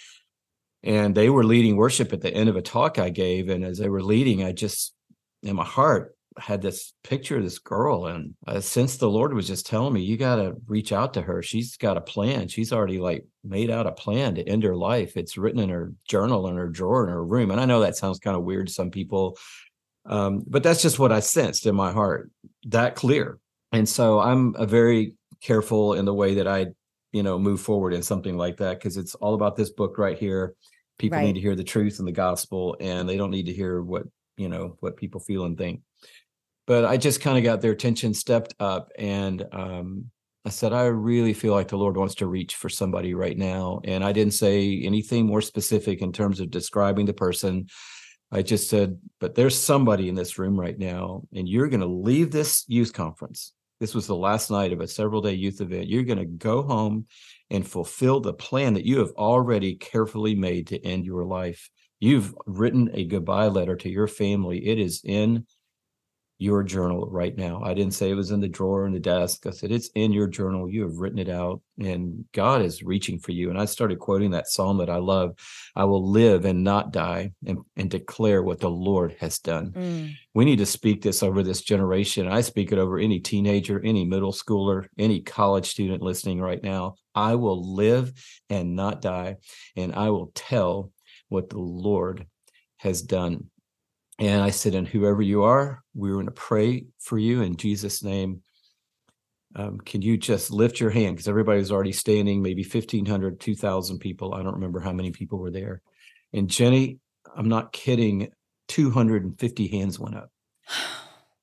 [0.83, 3.49] and they were leading worship at the end of a talk I gave.
[3.49, 4.95] And as they were leading, I just
[5.43, 9.47] in my heart had this picture of this girl and uh, since the lord was
[9.47, 11.43] just telling me you got to reach out to her.
[11.43, 12.49] She's got a plan.
[12.49, 15.17] She's already like made out a plan to end her life.
[15.17, 17.97] It's written in her journal in her drawer in her room and i know that
[17.97, 19.39] sounds kind of weird to some people
[20.07, 22.31] um, but that's just what i sensed in my heart
[22.67, 23.39] that clear.
[23.73, 26.67] And so i'm a very careful in the way that i
[27.15, 30.19] you know move forward in something like that because it's all about this book right
[30.19, 30.55] here.
[30.99, 31.27] People right.
[31.27, 34.03] need to hear the truth and the gospel and they don't need to hear what
[34.37, 35.81] you know what people feel and think
[36.67, 40.11] but I just kind of got their attention, stepped up, and um,
[40.47, 43.81] I said, I really feel like the Lord wants to reach for somebody right now.
[43.85, 47.67] And I didn't say anything more specific in terms of describing the person.
[48.31, 51.87] I just said, but there's somebody in this room right now, and you're going to
[51.87, 53.53] leave this youth conference.
[53.81, 55.89] This was the last night of a several day youth event.
[55.89, 57.07] You're going to go home
[57.51, 61.71] and fulfill the plan that you have already carefully made to end your life.
[62.01, 64.67] You've written a goodbye letter to your family.
[64.67, 65.47] It is in
[66.39, 67.63] your journal right now.
[67.63, 69.47] I didn't say it was in the drawer in the desk.
[69.47, 70.69] I said it's in your journal.
[70.69, 73.51] You have written it out and God is reaching for you.
[73.51, 75.37] And I started quoting that psalm that I love.
[75.77, 79.71] I will live and not die and, and declare what the Lord has done.
[79.71, 80.15] Mm.
[80.35, 82.27] We need to speak this over this generation.
[82.27, 86.97] I speak it over any teenager, any middle schooler, any college student listening right now.
[87.15, 88.13] I will live
[88.51, 89.37] and not die,
[89.77, 90.91] and I will tell
[91.29, 92.27] what the Lord
[92.79, 93.51] has done.
[94.19, 98.03] And I said, and whoever you are, we're going to pray for you in Jesus'
[98.03, 98.43] name.
[99.57, 101.17] Um, can you just lift your hand?
[101.17, 104.35] Because everybody was already standing, maybe 1,500, 2,000 people.
[104.35, 105.83] I don't remember how many people were there.
[106.33, 106.99] And Jennie,
[107.37, 108.31] I'm not kidding,
[108.69, 110.31] 250 hands went up.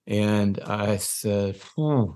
[0.07, 2.11] And I said, hmm,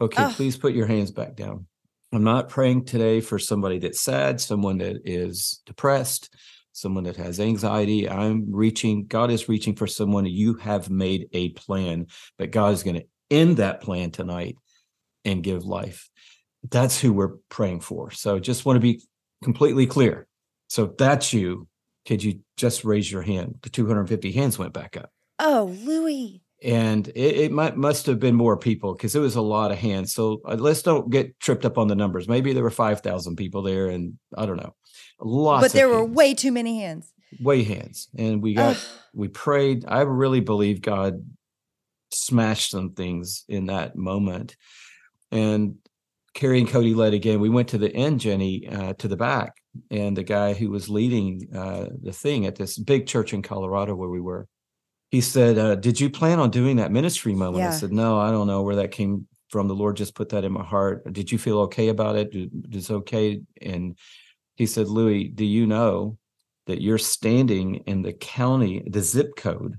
[0.00, 0.32] okay, oh.
[0.34, 1.66] please put your hands back down.
[2.12, 6.34] I'm not praying today for somebody that's sad, someone that is depressed,
[6.80, 8.08] someone that has anxiety.
[8.08, 12.06] I'm reaching, God is reaching for someone you have made a plan,
[12.38, 14.56] but God is going to end that plan tonight
[15.24, 16.08] and give life.
[16.68, 18.10] That's who we're praying for.
[18.10, 19.02] So just want to be
[19.42, 20.26] completely clear.
[20.68, 21.68] So that's you.
[22.06, 23.56] Could you just raise your hand?
[23.62, 25.10] The 250 hands went back up.
[25.38, 26.42] Oh, Louie.
[26.62, 29.78] And it, it might must have been more people because it was a lot of
[29.78, 30.12] hands.
[30.12, 32.28] So uh, let's don't get tripped up on the numbers.
[32.28, 34.74] Maybe there were 5,000 people there, and I don't know.
[35.20, 37.12] Lots but there were way too many hands.
[37.40, 38.08] Way hands.
[38.16, 38.76] And we got,
[39.14, 39.84] we prayed.
[39.86, 41.24] I really believe God
[42.12, 44.56] smashed some things in that moment.
[45.30, 45.76] And
[46.34, 47.40] Kari and Cody led again.
[47.40, 49.54] We went to the end, Jennie, uh, to the back.
[49.90, 53.94] And the guy who was leading uh, the thing at this big church in Colorado
[53.94, 54.48] where we were,
[55.10, 57.64] he said, uh, Did you plan on doing that ministry moment?
[57.64, 57.70] Yeah.
[57.70, 59.68] I said, No, I don't know where that came from.
[59.68, 61.12] The Lord just put that in my heart.
[61.12, 62.34] Did you feel okay about it?
[62.34, 62.50] it?
[62.72, 63.42] Is okay?
[63.60, 63.96] And
[64.56, 66.16] he said, Louie, do you know
[66.66, 69.78] that you're standing in the county, the zip code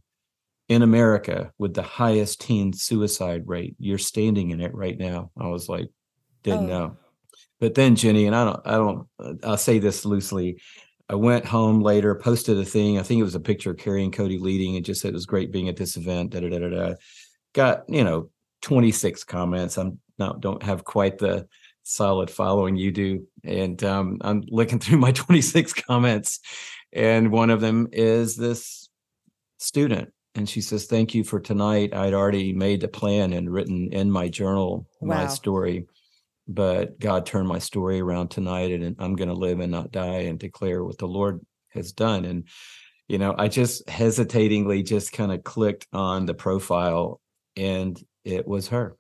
[0.68, 3.76] in America with the highest teen suicide rate?
[3.80, 5.32] You're standing in it right now.
[5.40, 5.88] I was like,
[6.44, 6.80] didn't oh.
[6.80, 6.98] know.
[7.62, 9.08] But then Jennie, and I don't, I don't,
[9.44, 10.60] I'll say this loosely.
[11.12, 12.98] I went home later, posted a thing.
[12.98, 15.14] I think it was a picture of Kari and Cody leading and just said it
[15.14, 16.30] was great being at this event.
[16.30, 16.94] Da, da, da, da, da.
[17.52, 18.30] Got, you know,
[18.62, 19.78] 26 comments.
[19.78, 21.50] I'm not, don't have quite the
[21.84, 23.28] solid following you do.
[23.44, 26.40] And um, I'm looking through my 26 comments,
[26.94, 28.88] and one of them is this
[29.58, 30.14] student.
[30.36, 31.94] And she says, Thank you for tonight.
[31.94, 35.18] I'd already made the plan and written in my journal wow.
[35.18, 35.88] my story.
[36.48, 40.22] But God turned my story around tonight, and I'm going to live and not die
[40.22, 41.40] and declare what the Lord
[41.70, 42.26] has done.
[42.26, 42.48] And,
[43.08, 47.22] you know, I just hesitatingly just kind of clicked on the profile,
[47.56, 48.98] and it was her.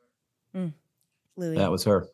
[0.56, 0.74] Mm.
[1.36, 1.58] Louie.
[1.58, 2.08] That was her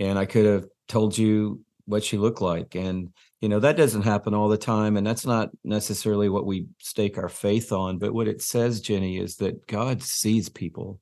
[0.00, 2.74] and I could have told you what she looked like.
[2.74, 3.10] And,
[3.40, 4.96] you know, that doesn't happen all the time.
[4.96, 7.98] And that's not necessarily what we stake our faith on.
[7.98, 11.00] But what it says, Jennie, is that God sees people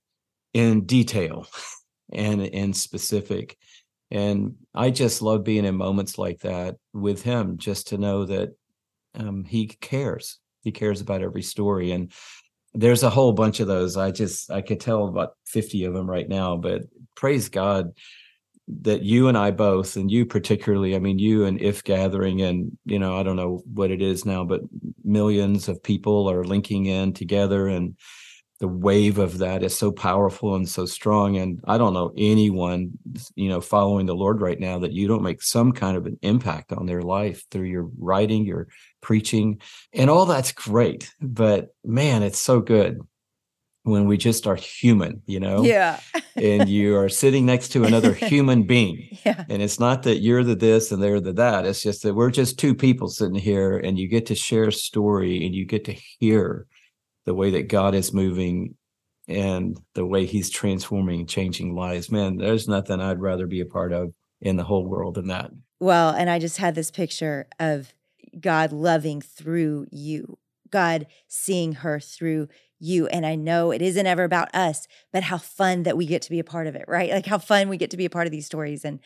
[0.52, 1.46] in detail
[2.12, 3.56] and in specific.
[4.10, 8.56] And I just love being in moments like that with him, just to know that
[9.14, 10.38] um, he cares.
[10.62, 11.92] He cares about every story.
[11.92, 12.12] And
[12.74, 13.96] there's a whole bunch of those.
[13.96, 16.82] I just, I could tell about 50 of them right now, but
[17.14, 17.92] praise God
[18.82, 22.76] that you and I both, and you particularly, I mean, you and If Gathering, and,
[22.84, 24.60] you know, I don't know what it is now, but
[25.02, 27.66] millions of people are linking in together.
[27.66, 27.96] And
[28.60, 32.90] the wave of that is so powerful and so strong and i don't know anyone
[33.34, 36.18] you know following the lord right now that you don't make some kind of an
[36.22, 38.68] impact on their life through your writing your
[39.00, 39.60] preaching
[39.92, 42.98] and all that's great but man it's so good
[43.84, 45.62] when we just are human you know?
[45.62, 46.00] Yeah.
[46.36, 49.44] And you are sitting next to another human being yeah.
[49.48, 52.30] and it's not that you're the this and they're the that it's just that we're
[52.30, 55.84] just two people sitting here and you get to share a story and you get
[55.86, 56.66] to hear
[57.28, 58.74] the way that God is moving
[59.28, 62.10] and the way he's transforming changing lives.
[62.10, 65.50] Man there's nothing i'd rather be a part of in the whole world than that.
[65.78, 67.92] Well and i just had this picture of
[68.40, 70.38] god loving through you
[70.70, 72.48] god seeing her through
[72.80, 73.08] you.
[73.08, 76.30] And i know it isn't ever about us but how fun that we get to
[76.30, 77.10] be a part of it right?
[77.10, 78.86] Like how fun we get to be a part of these stories.
[78.86, 79.00] And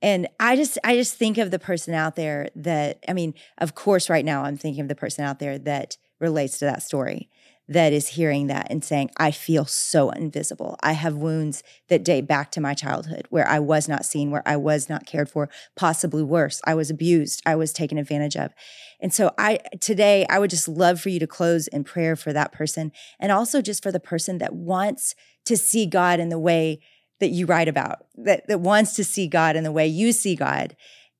[0.00, 3.74] and i just i just think of the person out there that i mean of
[3.74, 7.28] course right now i'm thinking of the person out there that relates to that story
[7.70, 10.76] that is hearing that and saying, I feel so invisible.
[10.82, 14.42] I have wounds that date back to my childhood where I was not seen, where
[14.44, 16.60] I was not cared for, possibly worse.
[16.66, 18.52] I was abused, I was taken advantage of.
[19.00, 22.32] And so I today I would just love for you to close in prayer for
[22.32, 22.90] that person
[23.20, 25.14] and also just for the person that wants
[25.46, 26.80] to see God in the way
[27.20, 30.34] that you write about, that, that wants to see God in the way you see
[30.34, 30.74] God,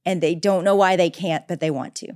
[0.04, 2.14] and they don't know why they can't, but they want to.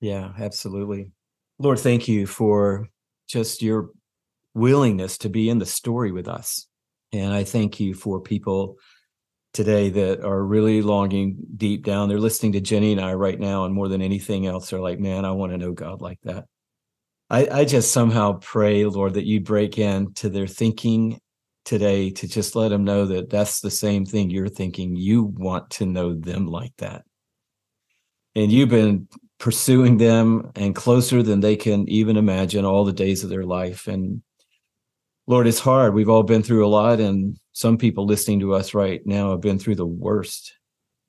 [0.00, 1.12] Yeah, absolutely.
[1.58, 2.88] Lord, thank you for
[3.32, 3.90] just your
[4.54, 6.66] willingness to be in the story with us.
[7.12, 8.76] And I thank you for people
[9.52, 12.08] today that are really longing deep down.
[12.08, 14.98] They're listening to Jennie and I right now, and more than anything else, they're like,
[14.98, 16.44] man, I want to know God like that.
[17.28, 21.18] I, I just somehow pray, Lord, that you break into their thinking
[21.64, 24.96] today to just let them know that that's the same thing you're thinking.
[24.96, 27.04] You want to know them like that.
[28.34, 29.08] And you've been
[29.42, 33.88] pursuing them and closer than they can even imagine all the days of their life.
[33.88, 34.22] And
[35.26, 35.94] Lord, it's hard.
[35.94, 39.40] We've all been through a lot, and some people listening to us right now have
[39.40, 40.54] been through the worst.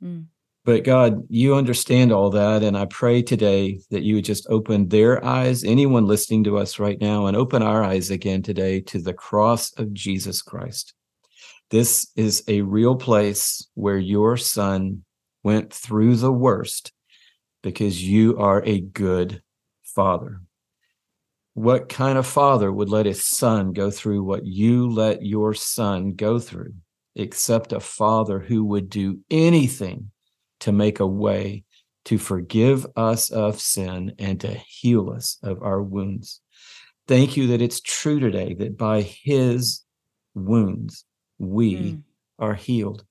[0.03, 0.25] Mm.
[0.65, 2.63] But God, you understand all that.
[2.63, 6.79] And I pray today that you would just open their eyes, anyone listening to us
[6.79, 10.95] right now, and open our eyes again today to the cross of Jesus Christ.
[11.69, 15.03] This is a real place where your son
[15.43, 16.92] went through the worst
[17.63, 19.41] because you are a good
[19.83, 20.41] father.
[21.55, 26.13] What kind of father would let his son go through what you let your son
[26.13, 26.73] go through,
[27.15, 30.11] except a father who would do anything
[30.59, 31.63] to make a way
[32.05, 36.41] to forgive us of sin and to heal us of our wounds?
[37.07, 39.83] Thank you that it's true today that by his
[40.33, 41.05] wounds
[41.37, 42.01] we mm.
[42.39, 43.05] are healed.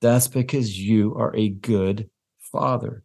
[0.00, 3.02] That's because you are a good father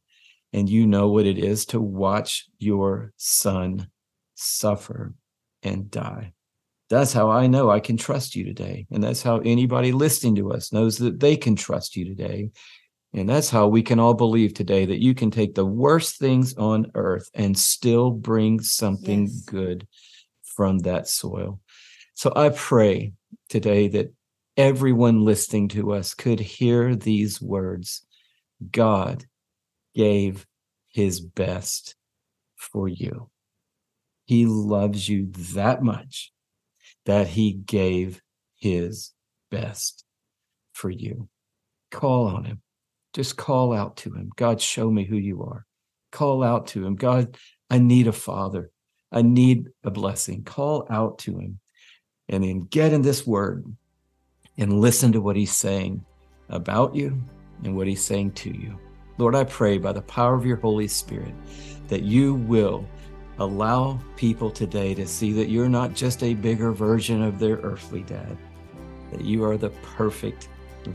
[0.54, 3.89] and you know what it is to watch your son
[4.36, 5.16] suffer
[5.64, 6.34] and die.
[6.89, 8.86] That's how I know I can trust you today.
[8.91, 12.51] And that's how anybody listening to us knows that they can trust you today.
[13.14, 16.56] And that's how we can all believe today that you can take the worst things
[16.56, 19.41] on earth and still bring something yes.
[19.41, 19.88] good
[20.43, 21.60] from that soil.
[22.14, 23.14] So I pray
[23.49, 24.14] today that
[24.56, 28.06] everyone listening to us could hear these words
[28.72, 29.26] God
[29.94, 30.46] gave
[30.89, 31.96] his best
[32.56, 33.30] for you.
[34.26, 36.32] He loves you that much
[37.06, 38.22] that he gave
[38.56, 39.12] his
[39.52, 40.06] best
[40.74, 41.28] for you.
[41.91, 42.62] Call on him.
[43.14, 44.32] Just call out to him.
[44.36, 45.66] God, show me who you are.
[46.12, 46.96] Call out to him.
[46.96, 47.38] God,
[47.70, 48.72] I need a father.
[49.12, 50.44] I need a blessing.
[50.44, 51.60] Call out to him.
[52.30, 53.66] And then get in this word
[54.58, 56.06] and listen to what he's saying
[56.50, 57.22] about you
[57.64, 58.80] and what he's saying to you.
[59.18, 61.34] Lord, I pray by the power of your Holy Spirit
[61.88, 62.88] that you will
[63.39, 68.03] allow people today to see that you're not just a bigger version of their earthly
[68.03, 68.38] dad,
[69.11, 70.49] that you are the perfect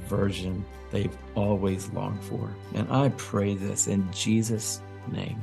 [0.09, 2.55] version they've always longed for.
[2.75, 5.41] And I pray this in Jesus' name.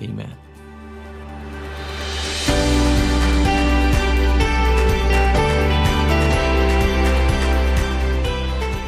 [0.00, 0.34] Amen.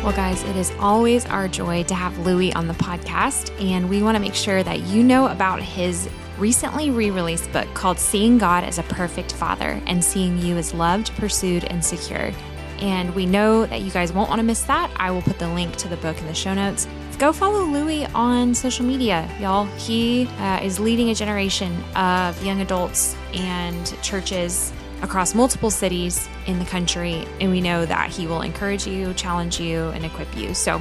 [0.05, 4.03] Well, guys, it is always our joy to have Louie on the podcast, and we
[4.03, 8.37] want to make sure that you know about his recently re released book called Seeing
[8.37, 12.33] God as a Perfect Father and Seeing You as Loved, Pursued, and Secure.
[12.81, 14.91] And we know that you guys won't want to miss that.
[14.97, 16.87] I will put the link to the book in the show notes.
[17.17, 19.65] Go follow Louie on social media, y'all.
[19.79, 24.71] He uh, is leading a generation of young adults and churches
[25.05, 27.27] across multiple cities in the country.
[27.41, 30.55] And we know that he will encourage you, challenge you, and equip you.
[30.55, 30.81] So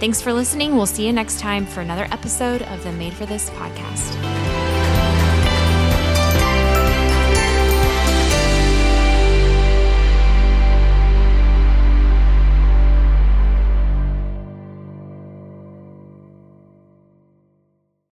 [0.00, 0.74] thanks for listening.
[0.76, 4.43] We'll see you next time for another episode of the Made for This podcast.